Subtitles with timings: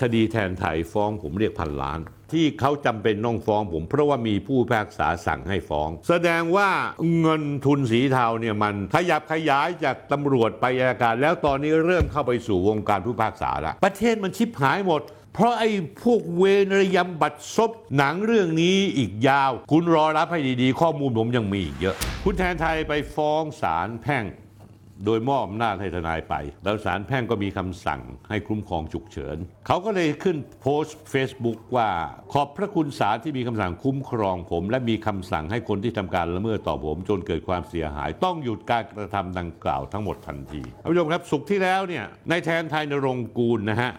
[0.00, 2.00] คดีแทนไทยฟ้องผมเรียกพันล้าน
[2.32, 6.70] ที่เขาจำเป็นต้องฟ้องผม เพราะว่ามีผู้พิพากษาสั่งให้ฟ้อง แสดงว่า
[7.20, 15.02] เงินทุนสีเทาเนี่ยมันขยับขยายจากตำรวจไปอัยการ แล้วตอนนี้เริ่มเข้าไปสู่วงการผู้พิพากษาแล้วประเทศมันชิบหายหมด
[15.34, 15.70] เพราะไอ้
[16.02, 16.42] พวกเว
[16.72, 24.24] รรยำบัตรซบหนังเรื่องนี้อีกยาว คุณรอรับให้ดีๆ ข้อมูลผมยังมีอีกเยอะ คุณแทนไทยไปฟ้องศาลแพ่ง
[25.06, 29.36] โดยมอบอำนาจให้ทนายไป แล้วศาลแพ่งก็มีคำสั่งให้คุ้มครองฉุกเฉิน
[29.66, 31.88] เขาก็เลยขึ้นโพสต์ Facebook ว่า
[32.32, 43.92] ขอบพระคุณศาลที่มีคำสั่งคุ้มครองผม และมีคำสั่งให้คนที่ทำการละเมิดต่อผม จนเกิดความเสียหาย ต้องหยุดการกระทำดังกล่าวทั้งหมดทันทีท่านผู้ชมครับสุขที่แล้วเนี่ยนายแทนไทยนรงค์กูลนะฮะ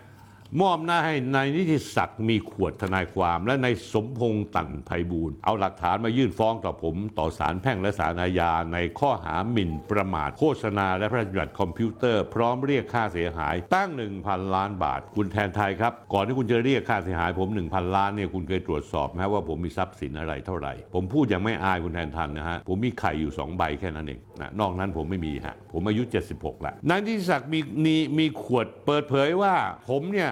[0.62, 13.90] มอบหน้าให้นายนิติศักดิ์มีขวดทนายความและนายสมพงษ์ตันไพบูลเอาหลักฐานมายื่นฟ้องต่อผม ต่อศาลแพ่งและศาลอาญาในข้อหาหมิ่นประมาทโฆษณาและพระราชบัญญัติคอมพิวเตอร์พร้อมเรียกค่าเสียหายตั้ง
[14.22, 26.04] 1,000 ล้านบาท คุณแทนไทยครับ ก่อนที่คุณจะเรียกค่าเสียหายผม 1,000 ล้านเนี่ยคุณเคยตรวจสอบไหมว่าผมมีทรัพย์สินอะไรเท่าไหร่ ผมพูดอย่างไม่อายคุณแทนทันนะฮะผมมีไข่อยู่สองใบแค่นั้นเองนะนอกนั้นผมไม่มีฮะผมอายุ
[26.34, 29.54] 76แล้วนายนิติศักดิ์มีมีมีขวดเปิดเผยว่า
[29.90, 30.32] ผมเนี่ย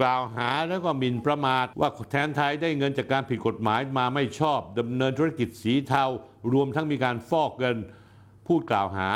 [0.00, 6.04] กล่าวหาแล้วก็หมิ่นประมาท ว่าแทนไทยได้เงินจากการผิดกฎหมายมาไม่ชอบดำเนินธุรกิจสีเทา
[6.52, 7.76] รวมทั้งมีการฟอกเงิน
[8.46, 9.10] พูดกล่าวหา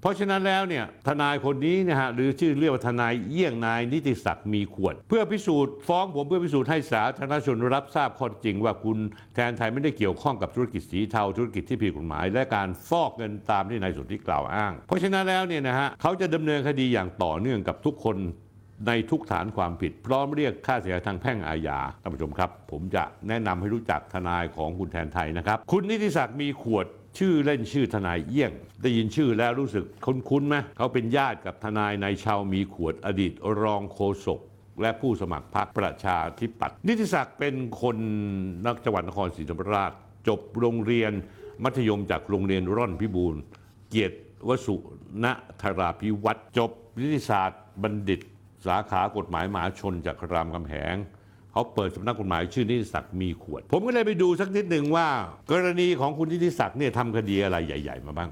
[0.00, 8.98] เพราะฉะนั้นแล้วเนี่ยทนายคนนี้นะฮะหรือชื่อเรียกว่าทนายเยี่ยงนายนิติศักดิ์มีขวด เพื่อพิสูจน์ฟ้องผมเพื่อพิสูจน์ให้สาธารณชนรับทราบข้อจริง ว่าคุณ
[9.34, 18.16] แทนไทยไม่ได้เกี่ยวข้องกับธุรกิจสีเทาธุรกิจที่ผิดกฎหมาย และการฟอกเงินตามที่นายสุทธิกล่าวอ้าง เพราะฉะนั้นแล้วเนี่ยนะฮะเขาจะดำเนินคดีอย่างต่อเนื่องกับทุกคน
[18.86, 26.86] ในทุกฐานความผิด พร้อมเรียกค่าเสียหายทางแพ่งอาญาท่านผู้ชมครับ ผมจะแนะนำให้รู้จักทนายของคุณแทนไทยนะครับ คุณนิติศักดิ์มีขวด
[27.18, 33.32] ชื่อเล่นชื่อทนายเยี่ยง ได้ยินชื่อแล้วรู้สึกคุ้นๆไหมเขาเป็นญาติกับทนายนายชาวมีขวดอดีต
[33.62, 34.40] รองโฆษก
[34.80, 37.96] และผู้สมัครพรรคประชาธิปัตย์นิติศักดิ์เป็นคน
[38.66, 39.92] นักจังหวัดนครศรีธรรมราช
[40.28, 41.12] จบโรงเรียน
[41.64, 43.34] มัธยมจากโรงเรียนร่อนพิบูล
[43.88, 44.16] เกียรติ
[44.48, 44.76] วสุ
[45.24, 45.26] ณ
[45.62, 46.70] ธราพิวัตรจบ
[47.00, 48.20] นิติศาสตร์บัณฑิต
[48.66, 50.96] สาขากฎหมายมหาชนจากรามคำแหง
[51.52, 55.06] เขาเปิดสำนักกฎหมายชื่อนิติศักดิ์มีขวด ผมก็เลยไปดูสักนิดหนึ่งว่า
[55.50, 58.30] กรณีของคุณนิติศักดิ์เนี่ยทำคดีอะไรใหญ่ ๆ มาบ้าง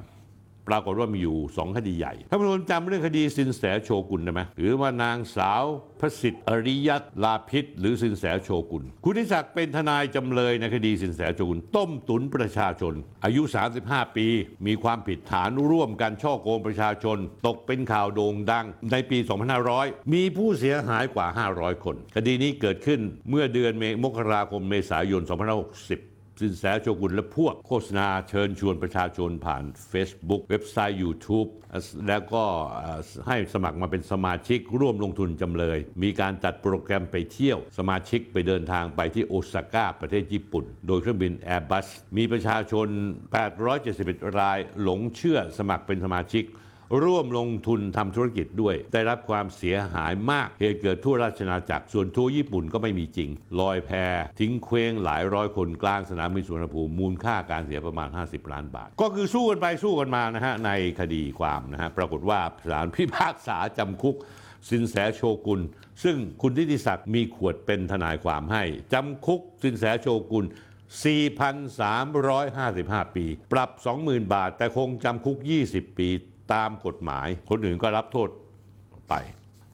[0.68, 5.64] ปรากฏว่ามีอยู่สองคดีใหญ่ท่านผู้ชมจำเรื่องคดีสินแสโชกุนได้ไหมหรือว่านางสาว
[6.00, 13.42] พระสิทธิ์อริยัตลาพิษหรือสินแสโชกุนคุณนิศักดิ์เป็นทนายจำเลยในคดีสินแสโชกุนต้มตุนประชาชน อายุ
[13.80, 14.26] 35 ปี
[14.66, 19.18] มีความผิดฐานร่วมกันช่อโกงประชาชน ตกเป็นข่าวโด่งดังในปี
[19.66, 21.26] 2500 มีผู้เสียหายกว่า
[21.56, 31.48] 500 คน คดีนี้เกิดขึ้นเมื่อเดือนเมมกราคมเมษายน 2560 สินแสโชกุนและพวกโฆษณาเชิญชวนประชาชนผ่าน Facebook เว็บไซต์ YouTube
[32.08, 32.44] แล้วก็
[33.28, 41.86] ให้สมัครมาเป็นสมาชิกร่วมลงทุนจำเลย มีการจัดโปรแกรมไปเที่ยว สมาชิกไปเดินทางไปที่โอซาก้าประเทศญี่ปุ่น โดยเครื่องบิน Airbus
[42.16, 42.88] มีประชาชน
[43.62, 46.44] 871 รายหลงเชื่อสมัครเป็นสมาชิก
[47.02, 53.90] ร่วมลงทุนทำธุรกิจด้วย ได้รับความเสียหายมากเหตุเกิดทั่วราชอาจักรส่วนทั่วญี่ปุ่นก็ไม่มีจริง ลอยแพ
[54.40, 62.40] ทิ้งเคว้งหลายร้อยคนกลางสนามบินสุวรรณภูมิมูลค่าการเสียประมาณ 50 ล้านบาท ก็คือสู้กันไปสู้กันมานะฮะในคดีความนะฮะปรากฏว่า
[62.70, 64.16] ศาลพิพากษาจำคุก
[64.70, 65.60] สินแสโชกุล
[66.04, 68.62] ซึ่งคุณทิติศักดิ์มีขวดเป็นทนายความให้
[68.92, 70.44] จำคุกสินแสโชกุล
[71.00, 73.70] 4,355 ปี ปรับ
[74.02, 75.36] 20,000 บาท แต่คงจำคุก
[75.68, 76.08] 20 ปี
[76.52, 78.28] ตามกฎหมาย คนอื่นก็รับโทษ
[79.08, 79.14] ไป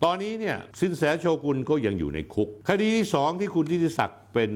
[0.05, 4.51] ตอนนี้เนี่ยสินแสโชกุลก็ยังอยู่ในคุก คดีที่สองที่คุณทิติศักดิ์เป็น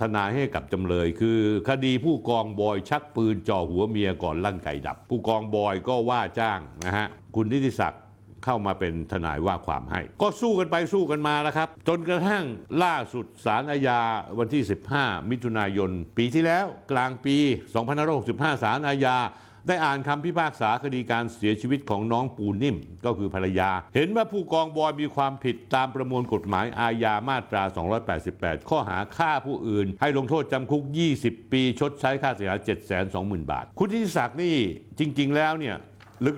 [0.00, 1.38] ทนายให้กับจำเลย คือ
[1.68, 7.06] คดีผู้กองบอยชักปืนจ่อหัวเมียก่อนลั่นไก่ดับ ผู้กองบอยก็ว่าจ้างนะฮะ
[7.36, 8.02] คุณทิติศักดิ์
[8.44, 12.44] เข้ามาเป็นทนายว่าความให้ ก็สู้กันไปสู้กันมาแล้วครับ จนกระทั่ง
[12.82, 14.00] ล่าสุดสารอาญา
[14.38, 14.62] วันที่
[14.96, 17.36] 15 มิถุนายน ปีที่แล้ว กลางปี
[18.00, 19.16] 2565สารอาญา
[19.68, 27.62] ได้อ่านคำพิพากษาคดีการเสียชีวิตของน้องปูนิ่ม ก็คือภรรยา เห็นว่าผู้กองบอยมีความผิดตามประมวลกฎหมายอาญามาตรา
[28.16, 30.82] 288 ข้อหาฆ่าผู้อื่น ให้ลงโทษจำคุก
[31.18, 32.60] 20 ปี ชดใช้ค่าเสียหาย
[33.06, 34.56] 720,000 บาท คุณทิศักดิ์นี่
[34.98, 35.76] จริง ๆ แล้วเนี่ย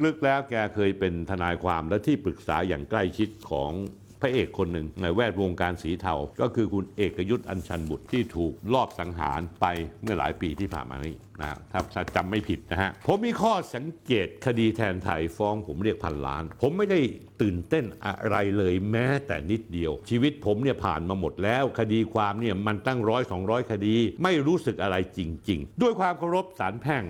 [0.04, 3.72] ลึกๆแล้วแกเคยเป็นทนายความและที่ปรึกษาอย่างใกล้ชิดของ
[4.20, 9.66] พระเอกคนหนึ่งในแวดวงการสีเทา ก็คือคุณเอกยุทธ์อัญชันบุตรที่ถูกลอบสังหารไป
[10.02, 17.00] เมื่อหลายปีที่ผ่านมานี้นะถ้าถ้าจำไม่ผิดนะฮะ ผมมีข้อสังเกตคดีแทนไทยฟ้องผมเรียกพันล้าน ผมไม่ได้
[17.42, 27.04] ตื่นเต้นอะไรเลยแม้แต่นิดเดียว ชีวิตผมเนี่ยผ่านมาหมดแล้ว คดีความเนี่ยมันตั้งร้อยสองร้อยคดี ไม่รู้สึกอะไรจริง ๆ ด้วยความเคารพศาลแพ่ง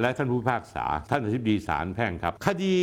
[0.00, 2.76] และท่านผู้พิพากษา ท่านอธิบดีศาลแพ่งครับ คดี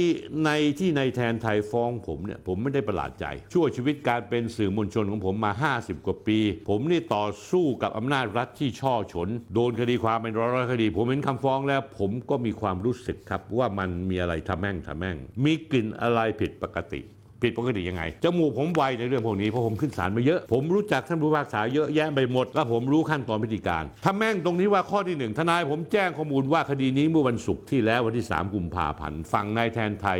[0.45, 0.49] ใน
[0.79, 6.39] ที่ในายแทนไทยฟ้องผมเนี่ยผมไม่ได้ประหลาดใจ ชั่วชีวิตการเป็นสื่อมวลชนของผมมา 50 กว่าปี
[6.69, 17.01] ผมนี่ต่อสู้กับอำนาจรัฐที่ช่อฉน โดนคดีความเป็นร้อยๆคดี ผมเห็นคำฟ้องแล้ว ผมก็มีความรู้สึกครับว่ามันมีอะไรทำแม่งทำแม่ง มีกลิ่นอะไรผิดปกติ
[17.41, 30.19] ผิดปกติยังไง จมูกผมไวในเรื่องพวกนี้เพราะผมขึ้นศาลมาเยอะ ผมรู้จักท่านผู้พิพากษาเยอะแยะไปหมด และผมรู้ขั้นตอนพิธีการ ถ้าแม่งตรงนี้ว่าข้อที่หนึ่งทนายผมแจ้งข้อมูลว่าคดีนี้เมื่อวันศุกร์ที่แล้ววันที่ 3 กุมภาพันธ์ฝั่งนายแทนไทย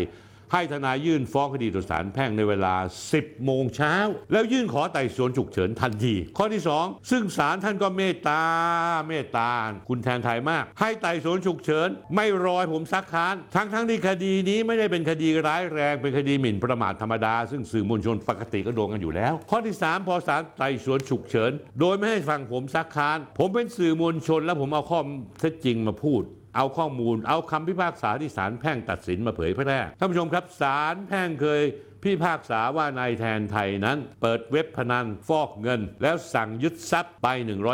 [0.52, 2.76] ให้ทนายยื่นฟ้องคดีต่อศาลแพ่งในเวลา
[3.12, 3.96] 10 โมงเช้า
[4.32, 8.42] แล้วยื่นขอไต่สวนฉุกเฉินทันที ข้อที่ 2 ซึ่งศาลท่านก็เมตตา
[9.08, 9.50] เมตตา
[9.90, 25.00] คุณแทนไทยมาก ให้ไต่สวนฉุกเฉิน ไม่รอให้ผมซักค้าน ทั้งทั้งๆที่คดีนี้ไม่ได้เป็นคดีร้ายแรงเป็นคดีหมิ่นประมาทธรรมดา ซึ่งสื่อมวลชนปกติก็โดนกันอยู่แล้ว ข้อที่ 3 พอศาลไต่สวนฉุกเฉิน โดยไม่ให้ฟังผมซักค้าน ผมเป็นสื่อมวลชน แล้วผมเอาข้อ
[25.40, 26.24] เท็จจริงมาพูด
[26.58, 31.62] เอาข้อมูล เอาคำพิพากษาที่ศาลแพ่งตัดสินมาเผยแพร่ท่านผู้ชมครับศาลแพ่งเคย
[32.04, 37.28] พิพากษาว่านายแทนไทยนั้น เปิดเว็บพนันฟอกเงิน แล้วสั่งยึดทรัพย์ไป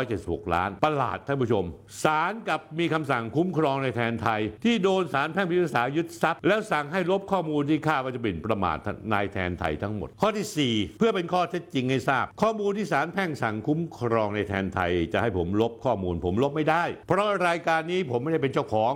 [0.04, 1.64] 176 ล้าน ประหลาดท่านผู้ชม
[2.02, 8.78] ศาลกับมีคำสั่งคุ้มครองนายแทนไทย ที่โดนศาลแพ่งพิพากษายึดทรัพย์ แล้วสั่งให้ลบข้อมูลที่ข้าว่าจะเป็นประมาท
[9.12, 18.94] นายแทนไทยทั้งหมด ข้อที่ 4 เพื่อเป็นข้อเท็จจริงให้ทราบ ข้อมูลที่ศาลแพ่งสั่งคุ้มครองนายแทนไทย จะให้ผมลบข้อมูลผมลบไม่ได้ เพราะรายการนี้ผมไม่ได้เป็นเจ้าของ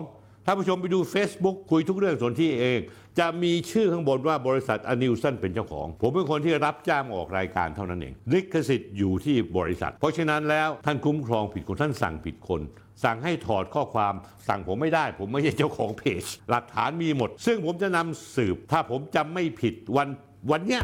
[0.50, 2.78] ท่านผู้ชมไปดู Facebook คุยทุกเรื่องสนที่เอง
[3.18, 12.60] จะมีชื่อข้างบนว่าบริษัทอนิวสันเป็นเจ้าของ ผมเป็นคนที่รับจ้างออกรายการเท่านั้นเอง ลิขสิทธิ์อยู่ที่บริษัท เพราะฉะนั้นแล้วท่านคุ้มครองผิดคนท่านสั่งผิดคน
[13.04, 14.14] สั่งให้ถอดข้อความ
[14.48, 20.08] สั่งผมไม่ได้ ผมไม่ใช่เจ้าของเพจ หลักฐานมีหมด ซึ่งผมจะนำสืบ ถ้าผมจำไม่ผิดวัน
[20.50, 20.82] วันเนี้ย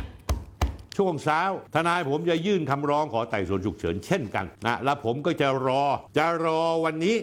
[0.97, 1.41] ช่วงเช้า
[1.75, 5.85] ทนายผมจะยื่นคำร้องขอไต่สวนฉุกเฉินเช่นกันนะแล้วผมก็จะรอ
[6.17, 7.17] จะรอวันนี้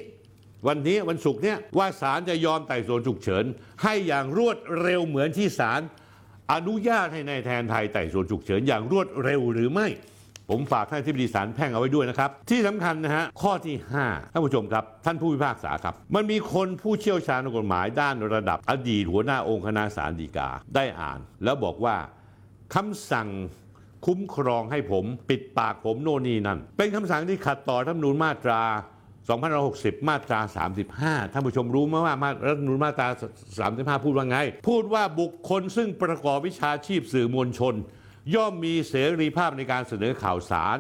[0.67, 3.45] วันนี้วันศุกร์เนี่ยว่าศาลจะยอมไต่สวนฉุกเฉิน
[3.83, 5.81] ให้อย่างรวดเร็วเหมือนที่ศาล
[6.53, 9.87] อนุญาตให้ในายแทนไทยไต่สวนฉุกเฉินอย่างรวดเร็วหรือไม่
[10.49, 13.75] ผมฝากท่านที่ปรึกษาแพ่งเอาไว้ด้วยนะครับ ที่สำคัญนะฮะข้อที่
[14.05, 21.95] 5 ท่านผู้ชมครับ ท่านผู้พิพากษาครับ มันมีคนผู้เชี่ยวชาญกฎหมายด้านระดับอดีตหัวหน้าองค์คณะศาลฎีกาได้อ่าน แล้วบอกว่า
[22.75, 23.29] คำสั่ง
[24.05, 28.61] คุ้มครองให้ผม ปิดปากผมโน่นนี่นั่น เป็นคำสั่งที่ขัดต่อรัฐธรรมนูญมาตรา
[29.29, 30.39] 2560 มาตรา
[30.87, 33.07] 35 ท่านผู้ชมรู้ไหมว่ามารัฐมนูญมาตรา
[33.97, 34.37] 35 พูดว่าไง
[34.67, 37.73] พูดว่าบุคคลซึ่งประกอบวิชาชีพสื่อมวลชน
[38.35, 40.77] ย่อมมีเสรีภาพในการเสนอข่าวสาร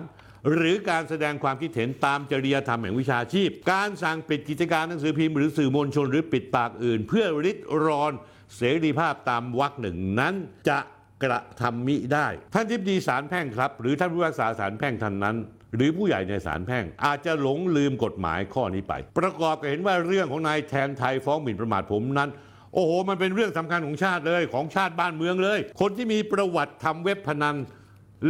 [0.53, 8.13] หรือการแสดงความคิดเห็นตามจริยธรรมแห่งวิชาชีพ การสั่งปิดกิจการหนังสือพิมพ์หรือสื่อมวลชนหรือปิดปากอื่น เพื่อริดรอน
[8.55, 10.33] เสรีภาพตามวรรคหนึ่งนั้น
[10.69, 10.79] จะ
[11.23, 15.37] กระทำมิได้ ท่านทิบดีศาลแพ่งครับ หรือท่านผู้พิพากษาศาลแพ่งท่านนั้น
[15.75, 22.29] หรือผู้ใหญ่ในศาลแพ่ง อาจจะหลงลืมกฎหมายข้อนี้ไป ประกอบกับเห็นว่าเรื่องของนายแทนไทยฟ้องหมิ่นประมาทผมนั้น
[22.73, 27.57] โอ้โห มันเป็นเรื่องสำคัญของชาติเลยของชาติบ้านเมืองเลย คนที่มีประวัติทำเว็บพนัน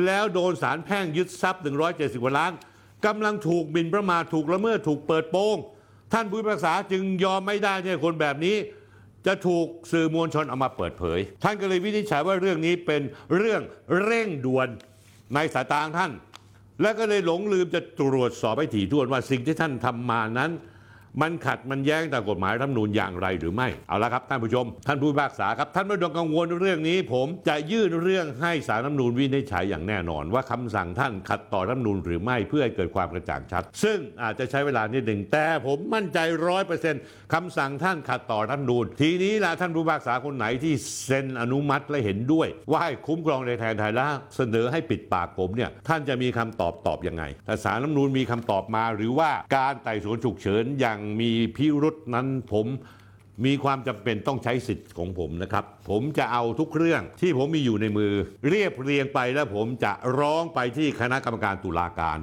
[0.06, 2.52] แล้วโดนศาลแพ่งยึดทรัพย์ 170กว่าล้าน
[3.06, 5.56] กำลังถูกหมิ่นประมาทถูกละเมิดถูกเปิดโปง
[6.14, 8.56] ท่านผู้พิพากษาจึงยอมไม่ได้ที่คนแบบนี้
[9.28, 13.02] จะถูกสื่อมวลชนเอามาเปิดเผย ท่านก็เลยวินิจฉัยว่าเรื่องนี้เป็น
[13.38, 13.62] เรื่อง
[14.04, 14.68] เร่งด่วน
[15.34, 16.12] ในสายตาของท่าน
[16.82, 20.52] และก็เลยหลงลืมจะตรวจสอบให้ถี่ถ้วนว่าสิ่งที่ท่านทำมานั้น
[21.22, 37.02] มันขัดมันแย้งต่อกฎหมายรัฐธรรมนูญอย่างไรหรือไม่ เอาละครับท่านผู้ชม ท่านผู้พิพากษาครับ ท่านไม่ต้องกังวลเรื่องนี้ ผมจะยื่นเรื่องให้สารรัฐธรรมนูญวินิจฉัยอย่างแน่นอน ว่าคำสั่งท่านขัดต่อรัฐธรรมนูญหรือไม่เพื่อให้เกิดความกระจ่างชัด ซึ่งอาจจะใช้เวลานิดหนึ่งแต่ผมมั่นใจร้อยเปอร์เซ็นต์
[37.34, 40.74] คำสั่งท่านขัดต่อรัฐธรรมนูญทีนี้ละท่านผู้พิพากษาคนไหนที่
[41.06, 52.68] เซ็นอนุมัติและเห็นด้วย ว่าให้คุ้มครองในแทนไทยแล้วเสนอให้ปิดปากผมเนี่ยท่านจะมีคำตอบตอบยังไงถ้าสารรัฐมนูญมีคำตอบมาหรือว่าการไต่สวนฉุกเฉินอย่างมีพิรุษนั้นผม
[53.46, 58.14] มีความจำเป็นต้องใช้สิทธิ์ของผมนะครับ ผมจะเอาทุกเรื่องที่ผมมีอยู่ในมือ
[58.50, 62.20] เรียบเรียงไปแล้วผมจะร้องไปที่คณะกรรมการตุลาการ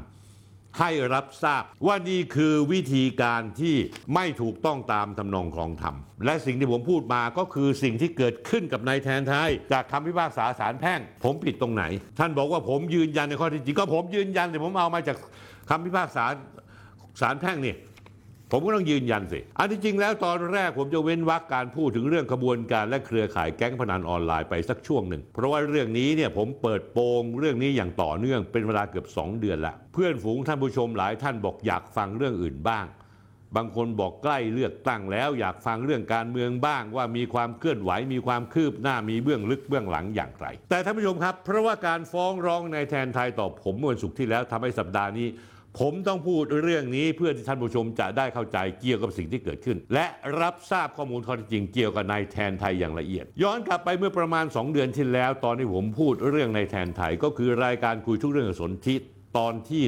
[0.79, 3.77] ให้รับทราบว่านี่คือวิธีการที่
[4.15, 11.85] ไม่ถูกต้องตามทำนองครองธรรม และสิ่งที่ผมพูดมาก็คือสิ่งที่เกิดขึ้นกับนายแทนไทย จากคำพิพากษาศาลแพ่ง ผมผิดตรงไหน
[12.19, 15.17] ท่านบอกว่าผมยืนยันในข้อเที่จริงก็ผมยืนยันแต่ผมเอามาจาก
[15.71, 16.25] คำพิพากษา
[17.21, 17.75] ศาลแพ่งนี่
[18.53, 32.87] ผมก็ต้องยืนยันสิ อันที่จริงแล้วตอนแรกผมจะเว้นวรรคการพูดถึงเรื่องขบวนการและเครือข่ายแก๊งพนันออนไลน์ไปสักช่วงหนึ่ง เพราะว่าเรื่องนี้เนี่ยผมเปิดโปงเรื่องนี้อย่างต่อเนื่องเป็นเวลาเกือบ 2 เดือนละ เพื่อนฝูงท่านผู้ชมหลายท่านบอกอยากฟังเรื่องอื่นบ้าง
[33.57, 45.29] บางคนบอกใกล้เลือกตั้งแล้วอยากฟังเรื่องการเมืองบ้าง ว่ามีความเคลื่อนไหวมีความคืบหน้ามีเบื้องลึกเบื้องหลังอย่างไร แต่ท่านผู้ชมครับ เพราะว่าการฟ้องร้องในแทนไทยต่อผมเมื่อวันศุกร์ที่แล้วทำให้สัปดาห์นี้
[45.83, 50.07] ผมต้องพูดเรื่องนี้เพื่อที่ท่านผู้ชมจะได้เข้าใจเกี่ยวกับสิ่งที่เกิดขึ้น และ
[50.41, 58.97] รับทราบข้อมูลข้อเท็จจริงเกี่ยวกับนายแทนไทยอย่างละเอียด ย้อนกลับไปเมื่อประมาณ 2 เดือนที่แล้ว ตอนที่ผมพูดเรื่องนายแทนไทยก็คือรายการคุยทุกเรื่องสนธิ
[59.39, 59.83] ตอนที่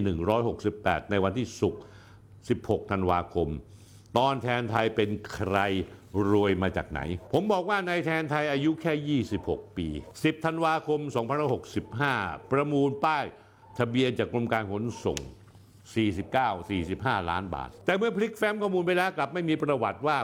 [0.53, 1.81] 168 ในวันที่ศุกร์
[2.31, 3.49] 16ธันวาคม
[4.19, 5.57] ตอนแทนไทยเป็นใคร
[6.31, 7.01] รวยมาจากไหน
[7.33, 11.01] ผมบอกว่านายแทนไทยอายุแค่ 26 ปี 10 ธันวาคม
[11.77, 13.25] 2565 ประมูลป้าย
[13.79, 15.19] ทะเบียนจากกรมการขนส่ง
[15.95, 20.17] 49 45 ล้านบาท แต่เมื่อพลิกแฟ้มข้อมูลไปแล้วกลับไม่มีประวัติว่า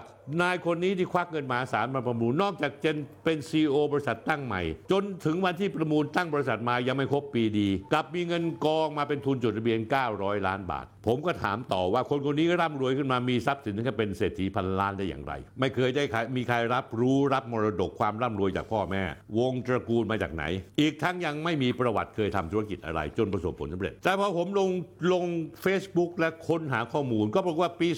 [0.43, 2.93] นายคนนี้ที่ควักเงินมหาศาลมาประมูล นอกจากจะ
[3.25, 9.79] เป็นซีอบริษัทตั้งใหม่ จนถึงวันที่ประมูลตั้งบริษัทมายังไม่ครบปีดี กลับมีเงินกองมาเป็นทุนจดทะเบียน
[10.13, 16.05] 900 ล้านบาท ผมก็ถามต่อว่าคนคนนี้ร่ำรวยขึ้นมามีทรัพย์สินถึงเป็นเศรษฐีพันล้านได้อย่างไร ไม่เคยได้
[16.37, 19.03] มีใครรับรู้รับมรดกความร่ำรวยจากพ่อแม่
[19.39, 20.45] วงตระกูลมาจากไหน
[20.81, 24.71] อีกทั้งยังไม่มีประวัติเคยทำธุรกิจอะไร จนประสบผลสำเร็จ แต่พอผมลง
[25.13, 25.25] ลง
[25.65, 27.89] Facebook และค้นหาข้อมูล ก็ปรากฏว่าปี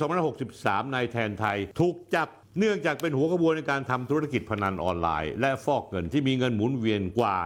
[0.43, 7.37] 2563 นายแทนไทย ถูกจับเนื่องจากเป็นหัวขบวนในการทำธุรกิจพนันออนไลน์ และฟอกเงินที่มีเงินหมุนเวียนกว่า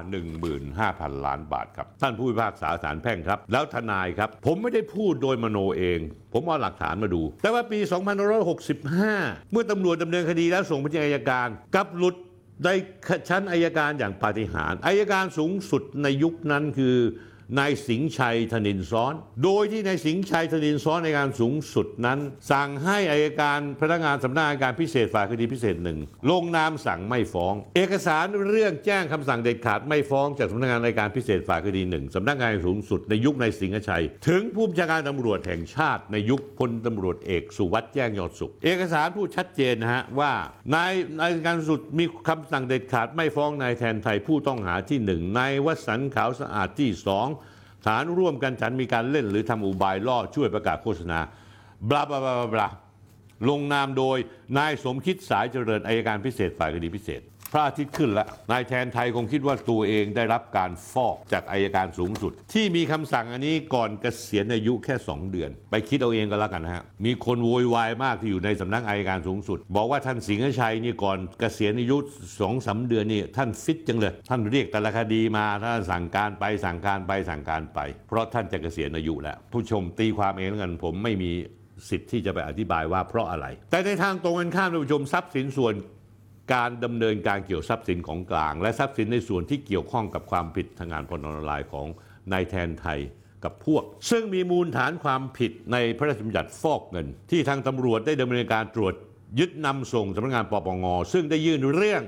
[0.59, 5.99] 15,000 ล้านบาทครับ ท่านผู้พิพากษาศาลแพ่งครับ แล้วทนายครับ ผมไม่ได้พูดโดยมโนเอง
[6.33, 7.79] ผมเอาหลักฐานมาดู แต่ว่าปี
[8.65, 12.17] 2565 เมื่อตำรวจดำเนินคดีแล้วส่งไปยังอัยการกับหลุด
[12.65, 12.69] ใน
[13.29, 16.97] ชั้นอายการอย่างปาฏิหาริย์อายการสูงสุดในยุคนั้นคือ
[17.59, 22.19] นายสิงห์ชัยธนินซ้อน โดยที่นายสิงห์ชัยธนินซ้อนในการสูงสุดนั้น
[22.51, 25.99] สั่งให้อายการพนักงานสำนักงานการพิเศษฝ่ายคดีพิเศษหนึ่ง
[26.31, 40.33] ลงนามสั่งไม่ฟ้อง เอกสารเรื่องแจ้งคำสั่งเด็ดขาดไม่ฟ้องจากสำนักงานอัยการพิเศษฝ่ายคดีหนึ่งสำนักงานสูงสุดในยุคนายสิงห์ชัย ถึงผู้บัญชาการตำรวจแห่งชาติในยุคพลตำรวจเอกสุวัสด์แจ้งยอดสุข เอกสารพูดชัดเจนนะฮะว่า
[40.75, 47.27] นายนายการสุดมีคำสั่งเด็ดขาดไม่ฟ้องนายแทนไทยผู้ต้องหาที่หนึ่งนายวสันต์ขาวสะอาดที่สอง
[47.87, 51.19] ฐานร่วมกันฉันมีการเล่นหรือทำอุบายล่อช่วยประกาศโฆษณา
[51.89, 52.21] บลาบลา
[52.55, 52.69] บลา
[53.49, 54.19] ลงนามโดย
[54.59, 57.23] นายสมคิดสายเจริญอายการพิเศษฝ่ายคดีพิเศษ
[57.53, 71.97] พระอาทิตย์ขึ้นแล้วนายแทนไทยคงคิดว่าตัวเองได้รับการฟอกจากอายการสูงสุด ที่มีคำสั่งอันนี้ก่อนเกษียณอายุแค่ 2 เดือน ไปคิดเอาเองก็แล้วกันนะฮะมีคนโวยวายมากที่อยู่ในสำนักอายการสูงสุด บอกว่าท่านสิงห์ชัยนี่ก่อนเกษียณอายุ
[72.41, 77.79] สองสามเดือนนี่ท่านฟิตจังเลย ท่านเรียกแต่ละคดีมาท่านสั่งการไปสั่งการไปสั่งการไป
[78.09, 81.31] เพราะท่านจะเกษียณอายุแล้วผู้ชมตีความเองแล้วกันผมไม่มี
[81.91, 85.75] สิทธิ์ที่จะไปอธิบายว่าเพราะอะไร แต่ในทางตรงกันข้ามท่านผู้ชมทรัพย์สินส่วน
[86.55, 91.87] การดำเนินการเกี่ยวทรัพย์สินของกลาง และทรัพย์สินในส่วนที่เกี่ยวข้องกับความผิดทางงานพนันออนไลน์ของ
[92.33, 93.01] นายแทนไทย
[93.45, 98.95] กับพวก ซึ่งมีมูลฐานความผิดในพระราชบัญญัติฟอกเงิน ที่ทางตำรวจได้ดำเนินการตรวจ
[99.39, 102.03] ยึดนำส่งสำนักงานปปงซึ่งได้ยื่นเรื่อง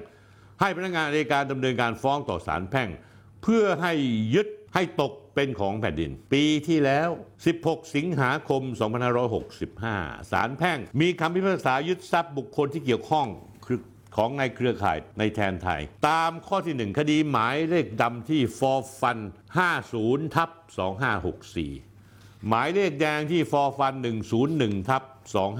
[0.60, 2.88] ให้พนักงานอัยการดำเนินการฟ้องต่อศาลแพ่ง
[3.42, 3.92] เพื่อให้
[4.34, 7.08] ยึดให้ตกเป็นของแผ่นดิน ปีที่แล้ว
[7.52, 8.62] 16 สิงหาคม
[9.46, 13.26] 2565 ศาลแพ่ง มีคำพิพากษายึดทรัพย์บุคคลที่เกี่ยวข้อง
[14.16, 19.18] ของในเครือข่ายในแทนไทย ตามข้อที่ 1 คดีหมายเลขดำที่ฟอร์ฟัน
[19.76, 20.50] 50 ทับ
[21.68, 23.94] 2564 หมายเลขแดงที่ฟอร์ฟัน
[24.40, 25.02] 101 ทับ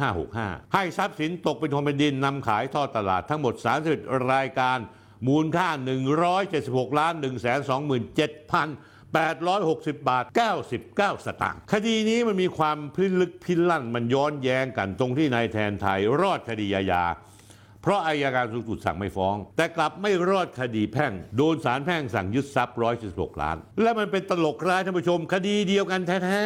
[0.09, 3.55] 2565 ให้ทรัพย์สินตกเป็นของแผ่นดินนำขายทอดตลาดทั้งหมด
[3.91, 4.79] 31รายการ
[5.29, 5.69] มูลค่า
[6.35, 10.25] 176 ล้าน 127,860 บาท
[10.75, 17.05] 99 สตางค์ คดีนี้มันมีความพิลึกพิลั่น มันย้อนแย้งกันตรงที่นายแทนไทยรอดคดีอาญา
[17.85, 22.77] เพราะอายการสูงสุดสั่งไม่ฟ้อง แต่กลับไม่รอดคดีแพ่ง โดนศาลแพ่งสั่งยึดทรัพย์
[23.09, 26.43] 176ล้าน และมันเป็นตลกร้ายท่านผู้ชม คดีเดียวกันแท้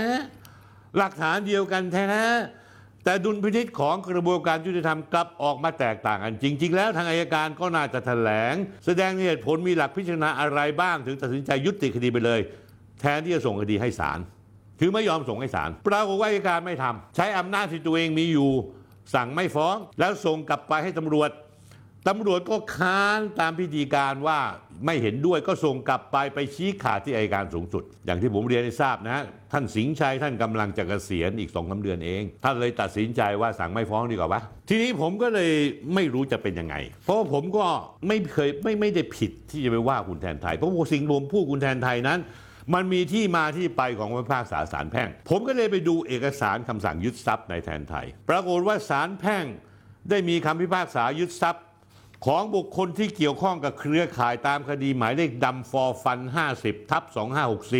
[0.46, 8.54] ๆหลักฐานเดียวกันแท้ๆแต่ดุลพินิษของกระบวนการยุติธรรมกลับออกมาแตกต่างกันจริง ๆ แล้วทางอายการก็น่าจะแถลง
[8.86, 12.40] แสดงเหตุผลมีหลักพิจารณาอะไรบ้าง ถึงตัดสินใจยุติคดีไปเลย
[13.00, 14.18] แทนที่จะส่งคดีให้ศาล
[14.80, 18.50] คือไม่ยอมส่งให้ศาลปรากฏว่าอัยการไม่ทำใช้อำนาจที่ตัวเองมีอยู่
[19.14, 21.30] สั่งไม่ฟ้อง แล้วส่งกลับไปให้ตำรวจ
[22.08, 24.38] ตำรวจก็ค้านตามพิธีการว่า
[24.86, 29.18] ไม่เห็นด้วยก็ส่งกลับไปไปชี้ขาดที่อัยการสูงสุด อย่างที่ผมเรียนให้ทราบนะ
[29.52, 35.52] ท่านสิงห์ชัยท่านกำลังจะเกษียณอีกสองสาเดือนเอง ท่านเลยตัดสินใจว่าสั่งไม่ฟ้องดีกว่าวะทีนี้ผมก็เลย
[35.94, 36.74] ไม่รู้จะเป็นยังไง
[37.04, 37.66] เพราะผมก็
[38.08, 42.18] ไม่เคยไม่ไม่ได้ผิดที่จะไปว่าคุณแทนไทย เพราะว่าสิ่งรวมผู้คุณแทนไทยนั้น
[42.74, 49.44] มันมีที่มาที่ไปของพิพากษาศาลแพ่ง ผมก็เลยไปดูเอกสารคำสั่งยึดทรัพย์ในแทนไทย ปรากฏว่าศาลแพ่ง
[50.10, 51.64] ได้มีคำพิพากษายึดทรัพย์
[52.26, 56.18] ของบุคคลที่เกี่ยวข้องกับเครือข่ายตามคดีหมายเลขดำฟอร์ฟัน
[56.56, 57.02] 50 ทับ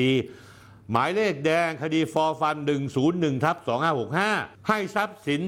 [0.09, 2.57] 2564 หมายเลขแดงคดีฟอร์ฟัน
[2.99, 3.57] 101 ทับ
[4.13, 5.43] 2565 ให้ทรัพย์สิน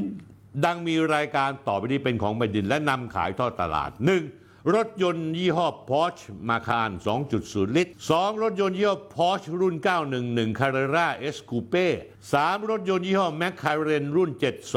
[0.64, 4.39] ดังมีรายการต่อไปนี้เป็นของแผ่นดินและนำขายทอดตลาด 1.
[4.74, 6.90] รถยนต์ยี่ห้อ Porsche Macan
[7.32, 9.74] 2.0 ลิตร 2 รถยนต์ยี่ห้อ Porsche รุ่น
[10.16, 11.86] 911 Carrera S Coupe
[12.30, 14.30] 3 รถยนต์ยี่ห้อ McLaren รุ่น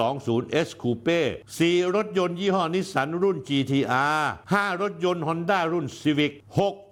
[0.06, 1.20] 720 S Coupe
[1.58, 4.24] 4 รถยนต์ยี่ห้อนิสสันรุ่น GTR
[4.54, 6.34] 5 รถยนต์ Honda รุ่น Civic
[6.68, 6.83] 6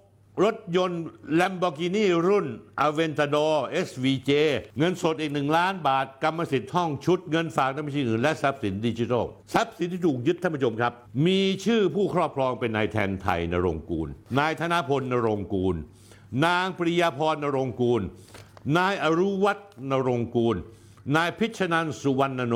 [0.44, 1.04] รถยนต์
[1.40, 2.48] Lamborghini รุ่น
[2.86, 3.56] Aventador
[3.88, 4.32] SVJ
[4.78, 10.94] เงินสดอีก 1 ล้านบาท กรรมสิทธิ์ห้องชุดเงินฝากในบัญชีอื่นและทรัพย์สินดิจิทัล ทรัพย์สินที่ถูกยึดท่านผู้ชมครับ
[11.28, 14.10] มีชื่อผู้ครอบครองเป็นนายแทนไทยนรงค์กูล
[14.40, 15.76] นายธนพลนรงค์กูล
[16.46, 18.02] นางปริยาพรนรงค์กูล
[18.78, 20.56] นายอรุวัฒน์นรงค์กูล
[21.16, 22.56] นายพิชนันสุวรรณโน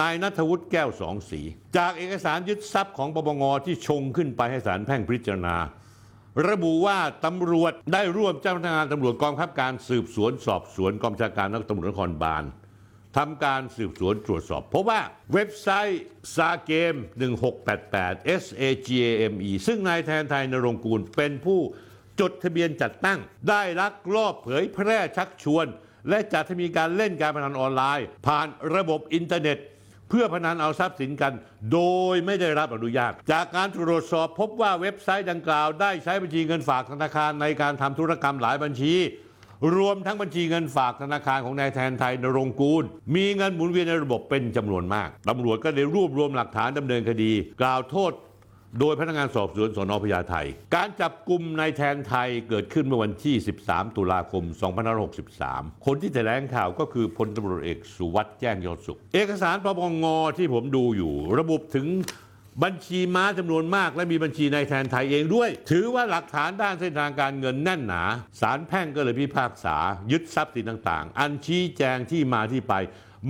[0.00, 1.40] นายนัทวุฒิแก้วสองสี
[1.76, 5.56] จากเอกสารยึดทรัพย์ของปปงที่ชงขึ้นไปให้ศาลแพ่งพิจารณา
[6.48, 12.44] ระบุว่าตำรวจได้ร่วมเจ้าพนักงานตำรวจกองบังคับการสืบสวนสอบสวนกองบัญชาการนักตำรวจนครบาล
[13.16, 15.00] ทำการสืบสวนตรวจสอบพบว่า
[15.32, 16.02] เว็บไซต์
[16.34, 16.94] ซาเกม
[17.68, 21.60] 1688 S A G A M E ซึ่งนายแทนไทยนรงค์กูลเป็นผู้
[22.20, 23.18] จดทะเบียนจัดตั้ง
[23.48, 25.66] ได้ลักลอบเผยแพร่ชักชวน
[26.08, 28.46] และจัดให้มีการเล่นการพนันออนไลน์ ผ่าน
[28.76, 29.58] ระบบอินเทอร์เน็ต
[30.10, 31.32] เพื่อพนันเอาทรัพย์สินกัน
[31.72, 31.80] โด
[32.12, 38.94] ยไม่ได้รับอนุญาต จากการตรวจสอบพบว่าเว็บไซต์ดังกล่าวได้ใช้บัญชีเงินฝากธนาคารในการทำธุรกรรมหลายบัญชี
[39.76, 48.12] รวมทั้งบัญชีเงินฝากธนาคารของนายแทนไทยนรงค์กูล มีเงินหมุนเวียนในระบบเป็นจำนวนมากตำรวจก็ได้รวบรวมหลักฐานดำเนินคดี กล่าวโทษ
[48.78, 50.34] โดยพนักงานสอบสวนสนพญาไท
[50.74, 53.34] การจับกลุ่มนายแทนไทยเกิดขึ้นเมื่อวันที่
[53.66, 54.44] 13 ตุลาคม
[55.14, 60.06] 2563 คนที่แถลงข่าวก็คือพลตำรวจเอกสุวัสด์แจ้งยอดสุข เอกสารปปงง
[60.38, 61.86] ที่ผมดูอยู่ ระบุถึง
[62.62, 68.02] บัญชีม้าจำนวนมากและมีบัญชีนายแทนไทยเองด้วย ถือว่าหลักฐานด้านเส้นทางการเงินแน่นหนา
[68.40, 69.76] ศาลแพ่งก็เลยพิพากษา
[70.10, 72.74] ยึดทรัพย์สินต่างๆ อันชี้แจงที่มาที่ไป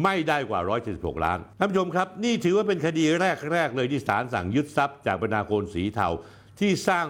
[0.05, 0.61] ไม่ได้กว่า
[0.93, 3.05] 176 ล้านท่านผู้ชมครับ นี่ถือว่าเป็นคดี
[3.53, 6.09] แรก ๆ เลยที่ศาลสั่งยึดทรัพย์จากบรรดาโคนสีเทา
[6.61, 7.07] ที่สร้าง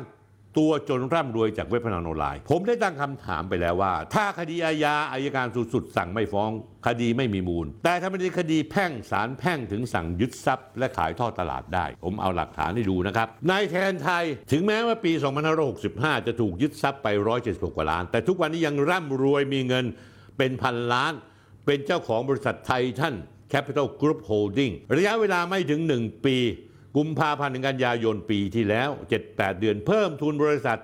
[0.58, 6.50] ตัวจนร่ำรวยจากเว็บพนันออนไลน์ ผมได้ตั้งคำถามไปแล้วว่า ถ้าคดีอาญาอายการสูงสุดสั่งไม่ฟ้อง
[6.86, 15.12] คดีไม่มีมูล แต่ถ้าเป็นคดีแพ่งศาลแพ่งถึงสั่งยึดทรัพย์ และขายทอดตลาดได้ ผมเอาหลักฐานให้ดูนะครับนายแทนไทยถึงแม้ว่าปี
[15.70, 17.08] 2565 จะถูกยึดทรัพย์ไป
[17.42, 19.84] 176 กว่าล้าน แต่ทุกวันนี้ยังร่ำรวยมีเงิน
[20.38, 21.12] เป็นพันล้าน
[21.70, 23.14] เป็นเจ้าของบริษัทไททัน
[23.52, 26.36] Capital Group Holding ระยะเวลาไม่ถึง 1 ปี
[26.96, 28.90] กุมภาพันธ์ถึงกันยายนปีที่แล้ว
[29.24, 30.78] 7-8 เดือนเพิ่มทุนบริษัท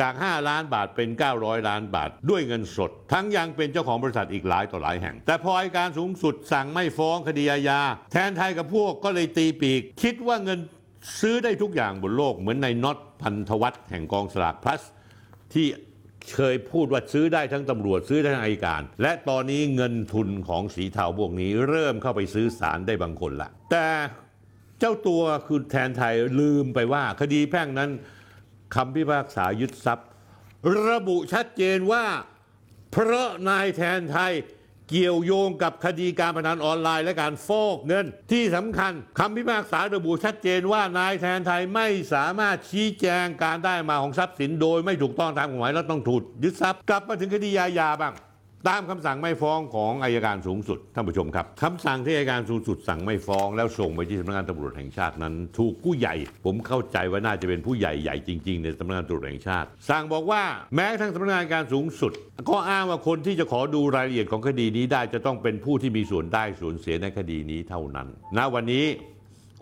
[0.00, 7.80] จาก 5 ล้านบาทเป็น 900 ล้านบาท ด้วยเงินสด ทั้งยังเป็นเจ้าของบริษัทอีกหลายต่อหลายแห่ง แต่พออัยการสูงสุดสั่งไม่ฟ้องคดีอาญา
[8.12, 10.58] แทนไทยกับพวกก็เลยตีปีก คิดว่าเงิน
[11.20, 14.82] ซื้อได้ทุกอย่างบนโลกเหมือนในน็อตพันธวัฒน์แห่งกองสลากพลัส
[15.54, 15.66] ที่
[16.34, 23.86] เคยพูดว่าซื้อได้ทั้งตำรวจซื้อได้ทั้งอัยการ และตอนนี้เงินทุนของสีเทาพวกนี้ เริ่มเข้าไปซื้อสารได้บางคนละแต่
[24.78, 27.90] เจ้าตัวคือแทนไทยลืมไปว่า คดีแพ่งนั้น
[28.74, 30.08] คำพิพากษายึดทรัพย์
[30.88, 32.04] ระบุชัดเจนว่า
[32.92, 34.32] เพราะนายแทนไทย
[34.90, 48.14] เกี่ยวโยงกับคดีการพนันออนไลน์และการฟอกเงิน ที่สำคัญคำพิพากษาระบุชัดเจนว่านายแทนไทยไม่สามารถชี้แจงการได้มาของทรัพย์สินโดยไม่ถูกต้องตามกฎหมายและต้องถูกยึดทรัพย์กลับมาถึงคดียายาบ้าง
[48.68, 60.42] ตามคำสั่งไม่ฟ้องของอายการสูงสุดท่านผู้ชมครับคำสั่งที่อายการสูงสุดสั่งไม่ฟ้อง แล้วส่งไปที่สำนักงานตำรวจแห่งชาตินั้น ถูกผู้ใหญ่ ผมเข้าใจว่าน่าจะเป็นผู้ใหญ่ใหญ่จริงๆ ในสำนักงานตำรวจแห่งชาติ สั่งบอกว่า
[60.74, 62.12] แม้ทั้งสำนักงานการสูงสุด
[62.50, 68.84] ก็อ้างว่าคนที่จะขอดูรายละเอียดของคดีนี้ได้จะต้องเป็นผู้ที่มีส่วนได้ส่วนเสียในคดีนี้เท่านั้นณวันนี้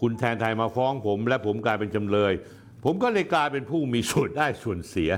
[0.00, 2.32] คุณแทนไทยมาฟ้องผม และผมกลายเป็นจำเลย
[2.84, 5.10] ผมก็เลยกลายเป็นผู้มีส่วนได้ส่วนเสีย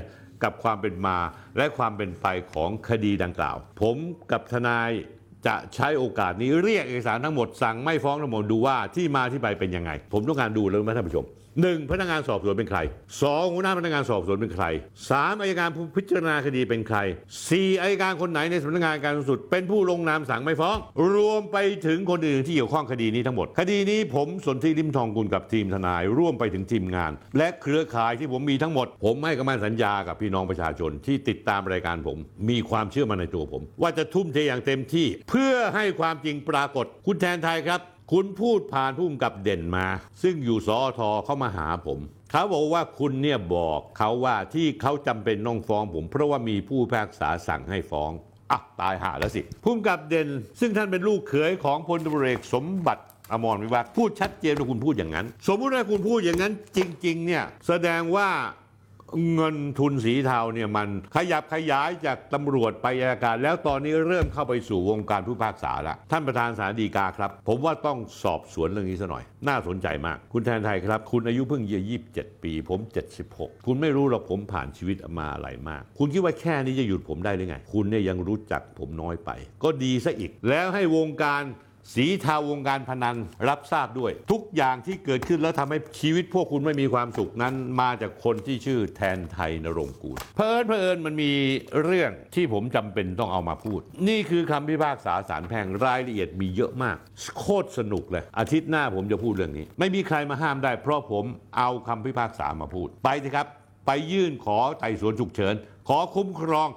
[0.43, 1.17] กับความเป็นมา
[1.57, 3.97] และความเป็นไปของคดีดังกล่าว ผม
[4.31, 4.91] กับทนาย
[5.47, 11.27] จะใช้โอกาสนี้เรียกเอกสารทั้งหมดสั่งไม่ฟ้องทั้งหมดดูว่าที่มาที่ไปเป็นยังไง ผมต้องการดูเลยไหมท่านผู้ชม
[11.61, 12.79] หนึ่งพนักงานสอบสวนเป็นใคร
[13.21, 14.65] สองหัวหน้าพนักงานสอบสวนเป็นใคร
[15.09, 16.97] สามอายการผู้พิจารณาคดีเป็นใคร
[17.49, 20.77] สี่อายการคนไหนในสำนักงานการสูงสุด เป็นผู้ลงนามสั่งไม่ฟ้อง
[21.13, 32.17] รวมไปถึงคนอื่นที่เกี่ยวข้องคดีนี้ทั้งหมด คดีนี้ผมสนธิริมทองกุลกับทีมทนาย ร่วมไปถึงทีมงาน และเครือข่ายที่ผมมีทั้งหมด ผมให้คำมั่นสัญญากับพี่น้องประชาชนที่ติดตามรายการผม
[32.49, 39.87] มีความเชื่อมั่นในตัวผม ว่าจะทุ่มเทอย่างเต็มที่เพื่อให้ความจริงปรากฏ คุณแทนไทยครับ คุณพูดผ่านผู้กำกับเด่นมา
[40.23, 41.99] ซึ่งอยู่สอทอเข้ามาหาผม
[42.31, 48.11] เขาบอกว่าคุณเนี่ยบอกเขาว่าที่เขาจำเป็นต้องฟ้องผม เพราะว่ามีผู้พิพากษาสั่งให้ฟ้อง
[48.51, 50.27] อะตายห่าแล้วสิผู้กำกับเด่น
[50.59, 58.29] ซึ่งท่านเป็นลูกเขยของพลตำรวจเอกสมบัติอมรวิวัฒน์พูดชัดเจนว่าคุณพูดอย่างนั้น สมมุติว่าคุณพูดอย่างนั้นจริง ๆ เนี่ยแสดงว่า
[59.35, 71.81] เงินทุนสีเทาเนี่ยมันขยับขยายจากตำรวจไปอัยการ แล้วตอนนี้เริ่มเข้าไปสู่วงการผู้พิพากษาล้วท่านประธานศาลฎีกาครับ ผมว่าต้องสอบสวนเรื่องนี้ซะหน่อย น่าสนใจมาก คุณแทนไทยครับ คุณอายุเพิ่งเยี่
[72.15, 72.79] สิบปี ผม
[73.23, 79.29] 76 คุณไม่รู้หรอกผมผ่านชีวิตมาอะไรมาก คุณคิดว่าแค่นี้จะหยุดผมได้หรือไง คุณเนี่ยยังรู้จักผมน้อยไป
[79.63, 81.43] ก็ดีซะอีก แล้วให้วงการ
[81.93, 83.17] สีเทาวงการพนัน
[83.49, 91.31] รับทราบด้วย ทุกอย่างที่เกิดขึ้นแล้วทำให้ชีวิตพวกคุณไม่มีความสุขนั้น มาจากคนที่ชื่อแทนไทยนรงค์กูลเพลินเพลินมันมี
[91.83, 96.97] เรื่องที่ผมจำเป็นต้องเอามาพูด นี่คือคำพิพากษาศาลแพ่งรายละเอียดมีเยอะมาก
[97.39, 101.25] โคตรสนุกเลย อาทิตย์หน้าผมจะพูดเรื่องนี้ ไม่มีใครมาห้ามได้ เพราะผม
[101.57, 103.47] เอาคำพิพากษามาพูด ไปสิครับ
[103.87, 105.55] ไปยื่นขอไต่สวนฉุกเฉิน
[105.89, 106.69] ขอคุ้มครอง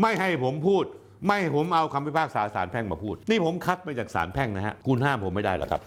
[0.00, 0.84] ไม่ให้ผมพูด
[1.26, 5.82] ไม่ผมเอาคำพิพากษาศาลแพ่งมาพูด นี่ผมคัดมาจากศาลแพ่งนะฮะคุณห้ามผมไม่ได้หรอกครับ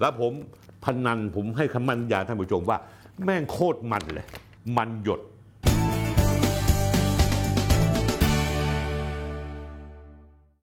[0.00, 0.32] แล้วผม
[0.84, 2.78] พนันผมให้คำมั่นยาท่านผู้ชมว่า
[3.24, 4.26] แม่งโคตรมันเลย
[4.76, 5.20] มันหยด